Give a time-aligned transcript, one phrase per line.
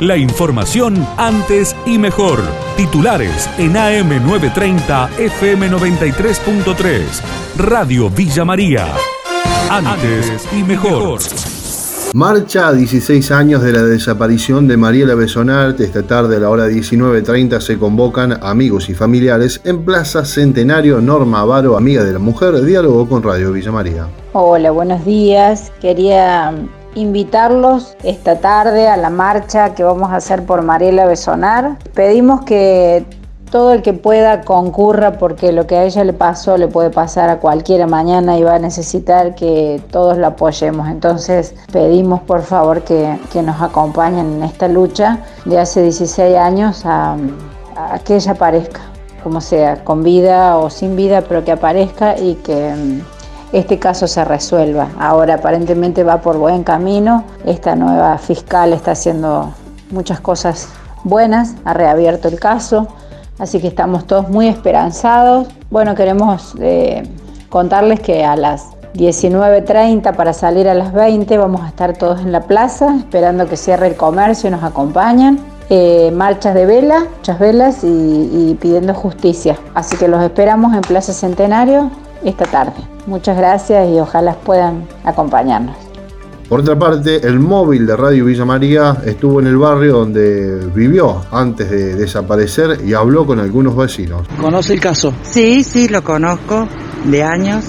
[0.00, 2.40] La información antes y mejor.
[2.76, 7.22] Titulares en AM930 FM93.3.
[7.56, 8.92] Radio Villa María.
[9.70, 11.20] Antes y mejor.
[12.12, 15.78] Marcha a 16 años de la desaparición de Mariela Besonart.
[15.80, 21.00] Esta tarde a la hora 19.30 se convocan amigos y familiares en Plaza Centenario.
[21.00, 24.08] Norma Avaro, amiga de la mujer, diálogo con Radio Villa María.
[24.32, 25.70] Hola, buenos días.
[25.80, 26.52] Quería
[26.94, 31.76] invitarlos esta tarde a la marcha que vamos a hacer por Mariela Besonar.
[31.94, 33.04] Pedimos que
[33.54, 37.30] todo el que pueda concurra porque lo que a ella le pasó le puede pasar
[37.30, 40.88] a cualquiera mañana y va a necesitar que todos la apoyemos.
[40.88, 47.16] Entonces pedimos por favor que, nos acompañen en esta lucha de hace 16 años a,
[47.76, 48.80] a que ella aparezca,
[49.22, 52.74] como sea, con vida o sin vida, pero que aparezca y que
[53.54, 54.88] este caso se resuelva.
[54.98, 57.22] Ahora aparentemente va por buen camino.
[57.46, 59.54] Esta nueva fiscal está haciendo
[59.90, 60.68] muchas cosas
[61.04, 62.88] buenas, ha reabierto el caso.
[63.38, 65.46] Así que estamos todos muy esperanzados.
[65.70, 67.08] Bueno, queremos eh,
[67.48, 72.32] contarles que a las 19.30 para salir a las 20 vamos a estar todos en
[72.32, 75.38] la plaza esperando que cierre el comercio y nos acompañan.
[75.70, 79.56] Eh, marchas de vela, muchas velas y, y pidiendo justicia.
[79.74, 81.90] Así que los esperamos en Plaza Centenario
[82.24, 82.74] esta tarde.
[83.06, 85.76] Muchas gracias y ojalá puedan acompañarnos.
[86.48, 91.22] Por otra parte, el móvil de Radio Villa María estuvo en el barrio donde vivió
[91.32, 94.26] antes de desaparecer y habló con algunos vecinos.
[94.38, 95.14] ¿Conoce el caso?
[95.22, 96.68] Sí, sí, lo conozco
[97.04, 97.64] de años.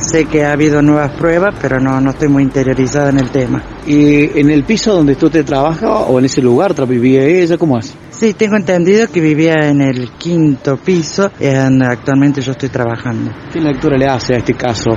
[0.00, 3.62] sé que ha habido nuevas pruebas, pero no, no estoy muy interiorizada en el tema.
[3.86, 7.58] ¿Y en el piso donde usted trabaja o en ese lugar vivía ella?
[7.58, 7.92] ¿Cómo es?
[8.22, 13.32] Sí, tengo entendido que vivía en el quinto piso y actualmente yo estoy trabajando.
[13.52, 14.92] ¿Qué lectura le hace a este caso?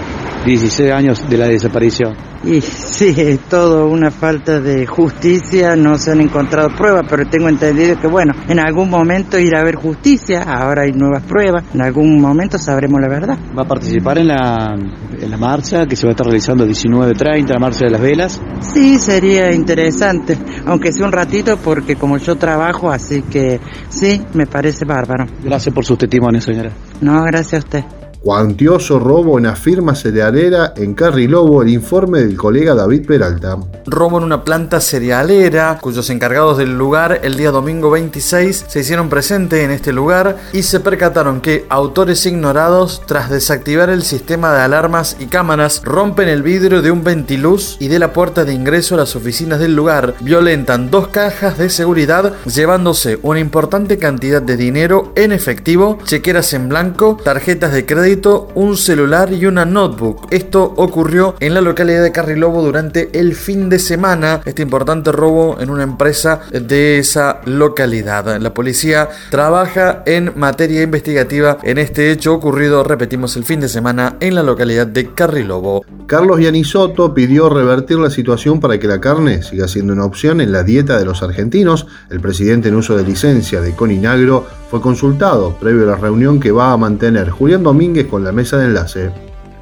[0.46, 2.14] 16 años de la desaparición.
[2.44, 7.50] Y sí, es todo una falta de justicia, no se han encontrado pruebas, pero tengo
[7.50, 11.82] entendido que bueno, en algún momento irá a haber justicia, ahora hay nuevas pruebas, en
[11.82, 13.38] algún momento sabremos la verdad.
[13.58, 14.76] ¿Va a participar en la,
[15.20, 18.42] en la marcha que se va a estar realizando 19.30, la marcha de las velas?
[18.60, 24.46] Sí, sería interesante, aunque sea un ratito porque como yo trabajo, así que sí, me
[24.46, 25.26] parece bárbaro.
[25.44, 26.72] Gracias por sus testimonios, señora.
[27.02, 28.05] No, gracias a usted.
[28.26, 33.60] Cuantioso robo en la firma cerealera en Carrilobo, el informe del colega David Peralta.
[33.86, 39.10] Robo en una planta cerealera, cuyos encargados del lugar el día domingo 26 se hicieron
[39.10, 44.62] presente en este lugar y se percataron que autores ignorados, tras desactivar el sistema de
[44.62, 48.96] alarmas y cámaras, rompen el vidrio de un ventiluz y de la puerta de ingreso
[48.96, 54.58] a las oficinas del lugar, violentan dos cajas de seguridad, llevándose una importante cantidad de
[54.58, 58.15] dinero en efectivo, chequeras en blanco, tarjetas de crédito,
[58.56, 60.28] un celular y una notebook.
[60.32, 64.42] Esto ocurrió en la localidad de Carrilobo durante el fin de semana.
[64.46, 68.40] Este importante robo en una empresa de esa localidad.
[68.40, 74.16] La policía trabaja en materia investigativa en este hecho ocurrido, repetimos, el fin de semana
[74.22, 75.86] en la localidad de Carrilobo.
[76.08, 80.52] Carlos Yanisotto pidió revertir la situación para que la carne siga siendo una opción en
[80.52, 81.88] la dieta de los argentinos.
[82.10, 86.52] El presidente en uso de licencia de Coninagro fue consultado previo a la reunión que
[86.52, 89.10] va a mantener Julián Domínguez con la mesa de enlace.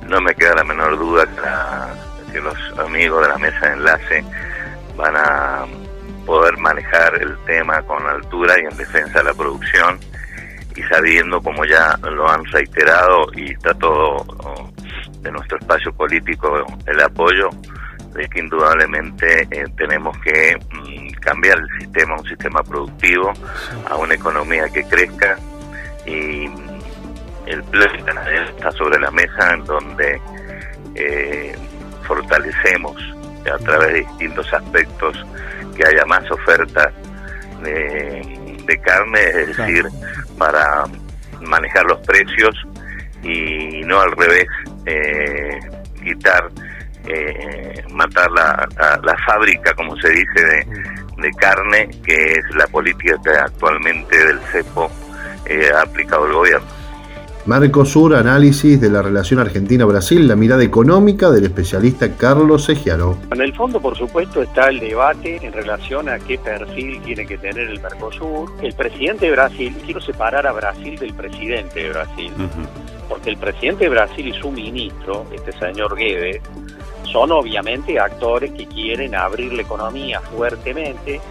[0.10, 1.28] No me queda la menor duda
[2.32, 4.26] que, los amigos de la mesa de enlace
[4.98, 5.66] van a
[6.26, 10.00] poder manejar el tema con altura y en defensa de la producción
[10.76, 14.26] y sabiendo, como ya lo han reiterado y está todo
[15.22, 17.52] de nuestro espacio político el apoyo,
[18.16, 23.34] de que indudablemente eh, tenemos que mm, cambiar el sistema, un sistema productivo,
[23.90, 25.38] a una economía que crezca.
[26.06, 26.46] Y
[27.46, 30.22] el plan está sobre la mesa en donde
[30.96, 31.56] eh,
[32.04, 32.96] fortalecemos
[33.52, 35.26] a través de distintos aspectos
[35.76, 36.92] que haya más oferta
[37.62, 39.86] de, carne, es decir,
[40.38, 40.86] para
[41.42, 42.56] manejar los precios
[43.22, 44.48] y no al revés,
[44.86, 45.60] eh,
[46.04, 46.50] quitar
[47.08, 48.68] eh, matar la,
[49.04, 50.68] la, fábrica, como se dice,
[51.18, 54.90] de, carne, que es la política que actualmente del CEPO
[55.46, 56.84] eh, ha aplicado el gobierno.
[57.46, 63.18] Mercosur, análisis de la relación Argentina-Brasil, la mirada económica del especialista Carlos Segiaro.
[63.32, 67.38] En el fondo, por supuesto, está el debate en relación a qué perfil tiene que
[67.38, 68.50] tener el Mercosur.
[68.62, 72.32] El presidente de Brasil, quiero separar a Brasil del presidente de Brasil,
[73.10, 76.42] porque el presidente de Brasil y su ministro, este señor Guedes,
[77.14, 81.22] son obviamente actores que quieren abrir la economía fuertemente.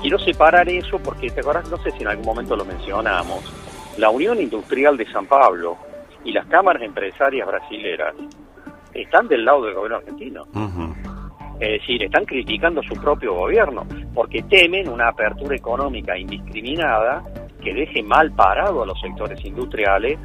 [0.00, 1.68] Quiero separar eso porque, ¿te acuerdas?
[1.68, 3.40] No sé si en algún momento lo mencionamos.
[3.98, 5.76] La Unión Industrial de San Pablo
[6.24, 8.14] y las cámaras empresarias brasileras
[8.94, 10.44] están del lado del gobierno argentino.
[11.58, 13.84] Es decir, están criticando su propio gobierno
[14.14, 17.22] porque temen una apertura económica indiscriminada
[17.60, 20.18] que deje mal parado a los sectores industriales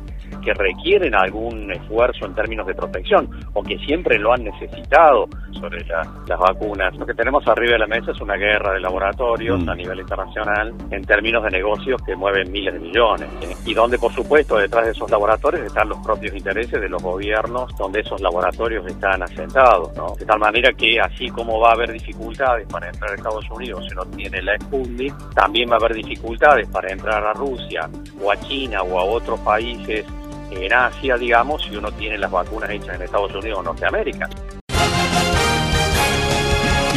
[0.48, 5.84] que requieren algún esfuerzo en términos de protección o que siempre lo han necesitado sobre
[5.84, 6.96] las vacunas.
[6.96, 9.70] Lo que tenemos arriba de la mesa es una guerra de laboratorios mm.
[9.70, 13.28] a nivel internacional en términos de negocios que mueven miles de millones
[13.66, 17.76] y donde por supuesto detrás de esos laboratorios están los propios intereses de los gobiernos
[17.76, 19.94] donde esos laboratorios están asentados.
[19.98, 20.16] ¿no?
[20.18, 23.86] De tal manera que así como va a haber dificultades para entrar a Estados Unidos
[23.90, 27.90] si no tiene la Sputnik, también va a haber dificultades para entrar a Rusia
[28.24, 30.06] o a China o a otros países
[30.52, 34.30] en Asia, digamos, si uno tiene las vacunas hechas en Estados Unidos o Norteamérica.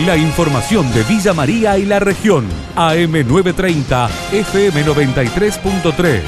[0.07, 2.49] La información de Villa María y la región.
[2.75, 6.23] AM930, FM93.3.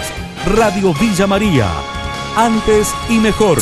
[0.57, 1.71] Radio Villa María.
[2.37, 3.59] Antes y mejor.